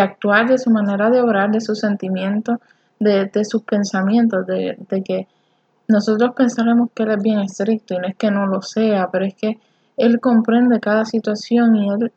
actuar, 0.00 0.48
de 0.48 0.58
su 0.58 0.70
manera 0.70 1.08
de 1.08 1.20
obrar, 1.20 1.52
de 1.52 1.60
sus 1.60 1.78
sentimientos, 1.78 2.58
de, 2.98 3.30
sus 3.44 3.62
pensamientos, 3.62 4.44
de, 4.48 4.76
que 5.04 5.28
nosotros 5.86 6.34
pensaremos 6.34 6.90
que 6.92 7.04
Él 7.04 7.12
es 7.12 7.22
bien 7.22 7.38
estricto 7.38 7.94
y 7.94 7.98
no 7.98 8.08
es 8.08 8.16
que 8.16 8.32
no 8.32 8.48
lo 8.48 8.60
sea, 8.62 9.10
pero 9.12 9.24
es 9.24 9.34
que 9.34 9.60
Él 9.96 10.20
comprende 10.20 10.80
cada 10.80 11.04
situación 11.04 11.76
y 11.76 11.90
Él, 11.90 12.12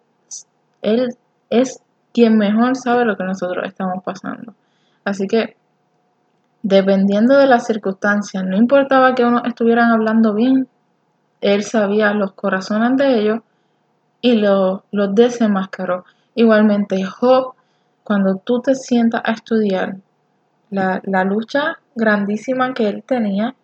él 0.82 1.18
es 1.50 1.82
quien 2.14 2.38
mejor 2.38 2.76
sabe 2.76 3.06
lo 3.06 3.16
que 3.16 3.24
nosotros 3.24 3.66
estamos 3.68 4.04
pasando. 4.04 4.54
Así 5.04 5.28
que 5.28 5.56
Dependiendo 6.62 7.38
de 7.38 7.48
las 7.48 7.66
circunstancias, 7.66 8.44
no 8.44 8.58
importaba 8.58 9.16
que 9.16 9.24
uno 9.24 9.42
estuvieran 9.46 9.92
hablando 9.92 10.34
bien, 10.34 10.68
él 11.40 11.64
sabía 11.64 12.14
los 12.14 12.34
corazones 12.34 12.98
de 12.98 13.20
ellos 13.20 13.40
y 14.20 14.34
los, 14.36 14.82
desenmascaró. 14.92 16.04
Igualmente, 16.36 17.02
Job, 17.06 17.54
cuando 18.04 18.36
tú 18.36 18.62
te 18.62 18.76
sientas 18.76 19.22
a 19.24 19.32
estudiar 19.32 19.96
la, 20.70 21.02
la 21.06 21.24
lucha 21.24 21.80
grandísima 21.96 22.74
que 22.74 22.90
él 22.90 23.04
tenía, 23.08 23.56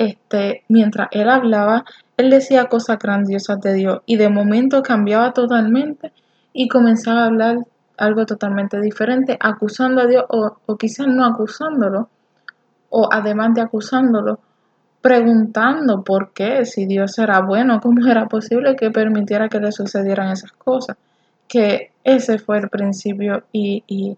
este, 0.00 0.64
mientras 0.68 1.08
él 1.10 1.28
hablaba, 1.28 1.84
él 2.16 2.30
decía 2.30 2.70
cosas 2.70 2.98
grandiosas 2.98 3.60
de 3.60 3.74
Dios 3.74 4.00
y 4.06 4.16
de 4.16 4.30
momento 4.30 4.82
cambiaba 4.82 5.34
totalmente 5.34 6.14
y 6.54 6.68
comenzaba 6.68 7.24
a 7.24 7.26
hablar 7.26 7.58
algo 7.98 8.24
totalmente 8.24 8.80
diferente, 8.80 9.36
acusando 9.38 10.00
a 10.00 10.06
Dios 10.06 10.24
o, 10.30 10.56
o 10.64 10.76
quizás 10.78 11.06
no 11.06 11.26
acusándolo, 11.26 12.08
o 12.88 13.10
además 13.12 13.52
de 13.52 13.60
acusándolo, 13.60 14.40
preguntando 15.02 16.02
por 16.02 16.32
qué, 16.32 16.64
si 16.64 16.86
Dios 16.86 17.18
era 17.18 17.42
bueno, 17.42 17.78
cómo 17.82 18.06
era 18.06 18.26
posible 18.26 18.76
que 18.76 18.90
permitiera 18.90 19.50
que 19.50 19.60
le 19.60 19.70
sucedieran 19.70 20.32
esas 20.32 20.52
cosas. 20.52 20.96
Que 21.46 21.92
ese 22.04 22.38
fue 22.38 22.56
el 22.56 22.70
principio 22.70 23.42
y, 23.52 23.84
y, 23.86 24.16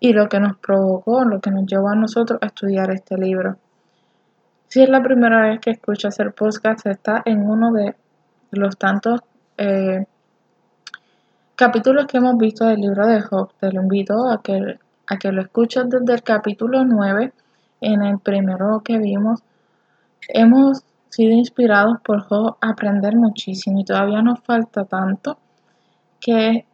y 0.00 0.12
lo 0.12 0.28
que 0.28 0.38
nos 0.38 0.58
provocó, 0.58 1.24
lo 1.24 1.40
que 1.40 1.50
nos 1.50 1.64
llevó 1.64 1.88
a 1.88 1.94
nosotros 1.94 2.38
a 2.42 2.46
estudiar 2.46 2.90
este 2.90 3.16
libro. 3.16 3.56
Si 4.74 4.82
es 4.82 4.88
la 4.88 5.04
primera 5.04 5.40
vez 5.40 5.60
que 5.60 5.70
escuchas 5.70 6.18
el 6.18 6.32
podcast, 6.32 6.84
está 6.88 7.22
en 7.26 7.48
uno 7.48 7.70
de 7.70 7.94
los 8.50 8.76
tantos 8.76 9.20
eh, 9.56 10.04
capítulos 11.54 12.06
que 12.06 12.16
hemos 12.16 12.36
visto 12.38 12.66
del 12.66 12.80
libro 12.80 13.06
de 13.06 13.22
Job. 13.22 13.52
Te 13.60 13.70
lo 13.70 13.82
invito 13.82 14.28
a 14.28 14.42
que, 14.42 14.80
a 15.06 15.16
que 15.16 15.30
lo 15.30 15.42
escuches 15.42 15.88
desde 15.88 16.14
el 16.14 16.24
capítulo 16.24 16.84
9 16.84 17.32
en 17.82 18.02
el 18.02 18.18
primero 18.18 18.80
que 18.84 18.98
vimos, 18.98 19.44
hemos 20.26 20.82
sido 21.08 21.34
inspirados 21.34 21.98
por 22.04 22.24
Job 22.24 22.56
a 22.60 22.70
aprender 22.70 23.14
muchísimo 23.14 23.78
y 23.78 23.84
todavía 23.84 24.22
nos 24.22 24.40
falta 24.40 24.86
tanto 24.86 25.38
que 26.18 26.66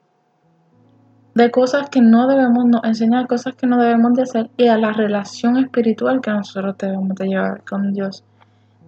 de 1.35 1.51
cosas 1.51 1.89
que 1.91 2.01
no 2.01 2.27
debemos, 2.27 2.65
nos 2.67 3.27
cosas 3.29 3.55
que 3.55 3.67
no 3.67 3.81
debemos 3.81 4.15
de 4.15 4.23
hacer 4.23 4.51
y 4.57 4.67
a 4.67 4.77
la 4.77 4.93
relación 4.93 5.57
espiritual 5.57 6.21
que 6.21 6.31
nosotros 6.31 6.77
debemos 6.79 7.15
de 7.17 7.29
llevar 7.29 7.63
con 7.65 7.93
Dios. 7.93 8.25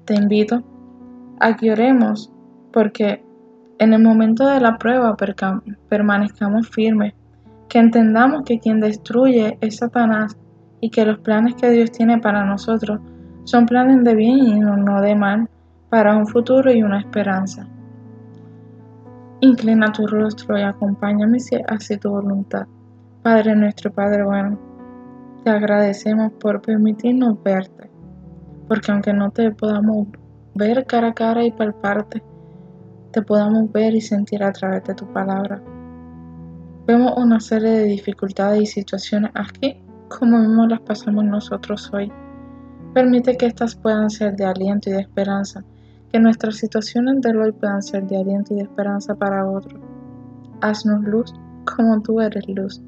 Te 0.04 0.14
invito 0.14 0.62
a 1.40 1.56
que 1.56 1.70
oremos 1.70 2.30
porque 2.72 3.24
en 3.78 3.92
el 3.92 4.02
momento 4.02 4.46
de 4.46 4.60
la 4.60 4.78
prueba 4.78 5.16
permanezcamos 5.88 6.68
firmes, 6.68 7.14
que 7.68 7.78
entendamos 7.78 8.42
que 8.44 8.58
quien 8.58 8.80
destruye 8.80 9.56
es 9.60 9.76
Satanás 9.76 10.36
y 10.80 10.90
que 10.90 11.04
los 11.04 11.18
planes 11.20 11.54
que 11.54 11.70
Dios 11.70 11.92
tiene 11.92 12.18
para 12.18 12.44
nosotros 12.44 13.00
son 13.44 13.66
planes 13.66 14.04
de 14.04 14.14
bien 14.14 14.38
y 14.38 14.60
no 14.60 15.00
de 15.00 15.14
mal, 15.14 15.48
para 15.88 16.16
un 16.16 16.26
futuro 16.26 16.72
y 16.72 16.82
una 16.82 17.00
esperanza. 17.00 17.66
Inclina 19.44 19.90
tu 19.90 20.06
rostro 20.06 20.56
y 20.56 20.62
acompáñame 20.62 21.40
si 21.40 21.56
hace 21.66 21.98
tu 21.98 22.10
voluntad. 22.10 22.64
Padre 23.24 23.56
nuestro, 23.56 23.92
Padre 23.92 24.22
bueno, 24.22 24.56
te 25.42 25.50
agradecemos 25.50 26.30
por 26.34 26.62
permitirnos 26.62 27.42
verte, 27.42 27.90
porque 28.68 28.92
aunque 28.92 29.12
no 29.12 29.32
te 29.32 29.50
podamos 29.50 30.06
ver 30.54 30.86
cara 30.86 31.08
a 31.08 31.14
cara 31.14 31.42
y 31.42 31.50
palparte, 31.50 32.22
te 33.10 33.22
podamos 33.22 33.72
ver 33.72 33.96
y 33.96 34.00
sentir 34.00 34.44
a 34.44 34.52
través 34.52 34.84
de 34.84 34.94
tu 34.94 35.12
palabra. 35.12 35.60
Vemos 36.86 37.12
una 37.16 37.40
serie 37.40 37.70
de 37.70 37.84
dificultades 37.86 38.62
y 38.62 38.66
situaciones 38.66 39.32
aquí, 39.34 39.82
como 40.08 40.38
mismo 40.38 40.68
las 40.68 40.82
pasamos 40.82 41.24
nosotros 41.24 41.90
hoy. 41.92 42.12
Permite 42.94 43.36
que 43.36 43.46
estas 43.46 43.74
puedan 43.74 44.08
ser 44.08 44.36
de 44.36 44.44
aliento 44.44 44.88
y 44.88 44.92
de 44.92 45.00
esperanza 45.00 45.64
que 46.12 46.20
nuestras 46.20 46.56
situaciones 46.56 47.22
de 47.22 47.36
hoy 47.36 47.52
puedan 47.52 47.82
ser 47.82 48.06
de 48.06 48.18
aliento 48.18 48.52
y 48.52 48.58
de 48.58 48.64
esperanza 48.64 49.14
para 49.14 49.48
otros. 49.48 49.80
Haznos 50.60 51.02
luz 51.04 51.34
como 51.64 52.02
tú 52.02 52.20
eres 52.20 52.46
luz. 52.48 52.82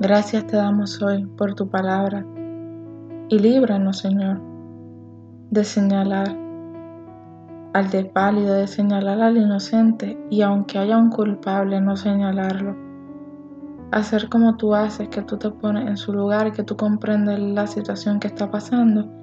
Gracias 0.00 0.46
te 0.46 0.56
damos 0.56 1.02
hoy 1.02 1.26
por 1.36 1.54
tu 1.54 1.68
palabra 1.68 2.24
y 3.28 3.38
líbranos, 3.38 3.98
Señor, 3.98 4.40
de 5.50 5.62
señalar 5.64 6.34
al 7.74 7.90
desválido, 7.90 8.54
de 8.54 8.66
señalar 8.66 9.20
al 9.20 9.36
inocente 9.36 10.18
y 10.30 10.40
aunque 10.40 10.78
haya 10.78 10.96
un 10.96 11.10
culpable, 11.10 11.78
no 11.82 11.94
señalarlo. 11.94 12.74
Hacer 13.92 14.30
como 14.30 14.56
tú 14.56 14.74
haces, 14.74 15.10
que 15.10 15.20
tú 15.20 15.36
te 15.36 15.50
pones 15.50 15.86
en 15.86 15.98
su 15.98 16.14
lugar, 16.14 16.52
que 16.52 16.62
tú 16.62 16.76
comprendes 16.76 17.38
la 17.38 17.66
situación 17.66 18.18
que 18.18 18.28
está 18.28 18.50
pasando 18.50 19.19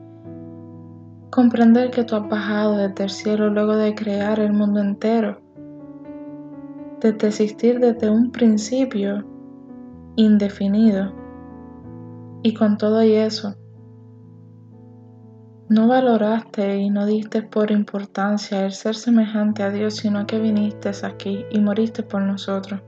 Comprender 1.29 1.91
que 1.91 2.05
tú 2.05 2.15
has 2.15 2.27
bajado 2.29 2.77
desde 2.77 3.03
el 3.03 3.09
cielo 3.09 3.49
luego 3.49 3.75
de 3.75 3.93
crear 3.93 4.39
el 4.39 4.53
mundo 4.53 4.79
entero, 4.79 5.41
desde 7.01 7.27
existir 7.27 7.79
desde 7.79 8.09
un 8.09 8.31
principio 8.31 9.25
indefinido. 10.15 11.11
Y 12.43 12.53
con 12.53 12.77
todo 12.77 13.03
y 13.03 13.13
eso, 13.13 13.55
no 15.67 15.89
valoraste 15.89 16.77
y 16.77 16.89
no 16.89 17.05
diste 17.05 17.41
por 17.41 17.71
importancia 17.71 18.65
el 18.65 18.71
ser 18.71 18.95
semejante 18.95 19.63
a 19.63 19.69
Dios, 19.69 19.97
sino 19.97 20.25
que 20.25 20.39
viniste 20.39 20.91
aquí 21.03 21.45
y 21.51 21.59
moriste 21.59 22.03
por 22.03 22.21
nosotros. 22.21 22.81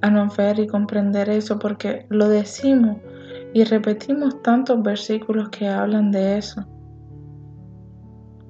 A 0.00 0.10
no 0.10 0.28
ver 0.36 0.58
y 0.58 0.66
comprender 0.66 1.30
eso 1.30 1.60
porque 1.60 2.06
lo 2.08 2.28
decimos 2.28 2.96
y 3.54 3.62
repetimos 3.62 4.42
tantos 4.42 4.82
versículos 4.82 5.48
que 5.50 5.68
hablan 5.68 6.10
de 6.10 6.38
eso 6.38 6.66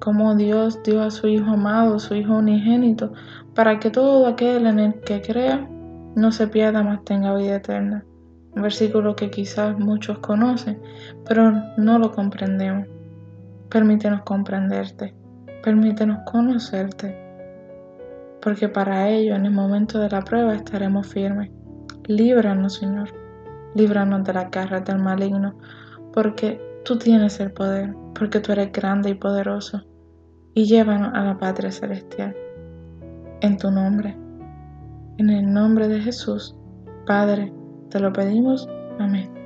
como 0.08 0.34
Dios 0.34 0.82
dio 0.84 1.02
a 1.02 1.10
su 1.10 1.28
Hijo 1.28 1.50
amado, 1.50 1.98
su 1.98 2.14
Hijo 2.14 2.38
unigénito, 2.38 3.12
para 3.54 3.78
que 3.78 3.90
todo 3.90 4.26
aquel 4.26 4.66
en 4.66 4.78
el 4.78 5.00
que 5.00 5.20
crea 5.20 5.68
no 6.14 6.32
se 6.32 6.48
pierda, 6.48 6.82
más 6.82 7.04
tenga 7.04 7.36
vida 7.36 7.56
eterna. 7.56 8.06
Un 8.56 8.62
versículo 8.62 9.14
que 9.14 9.28
quizás 9.28 9.78
muchos 9.78 10.20
conocen, 10.20 10.80
pero 11.28 11.52
no 11.76 11.98
lo 11.98 12.10
comprendemos. 12.10 12.88
Permítenos 13.68 14.22
comprenderte, 14.22 15.14
permítenos 15.62 16.20
conocerte, 16.24 17.14
porque 18.40 18.70
para 18.70 19.10
ello 19.10 19.34
en 19.34 19.44
el 19.44 19.52
momento 19.52 19.98
de 19.98 20.08
la 20.08 20.22
prueba 20.22 20.54
estaremos 20.54 21.06
firmes. 21.06 21.50
Líbranos, 22.06 22.76
Señor, 22.76 23.10
líbranos 23.74 24.24
de 24.24 24.32
la 24.32 24.44
garra 24.44 24.80
del 24.80 25.00
maligno, 25.00 25.58
porque 26.14 26.58
tú 26.86 26.96
tienes 26.96 27.40
el 27.40 27.52
poder, 27.52 27.94
porque 28.18 28.40
tú 28.40 28.52
eres 28.52 28.72
grande 28.72 29.10
y 29.10 29.14
poderoso 29.14 29.84
y 30.58 30.64
llévanos 30.64 31.12
a 31.14 31.22
la 31.22 31.38
patria 31.38 31.70
celestial. 31.70 32.34
En 33.42 33.56
tu 33.58 33.70
nombre, 33.70 34.16
en 35.18 35.30
el 35.30 35.52
nombre 35.52 35.86
de 35.86 36.00
Jesús, 36.00 36.56
Padre, 37.06 37.52
te 37.90 38.00
lo 38.00 38.12
pedimos. 38.12 38.68
Amén. 38.98 39.37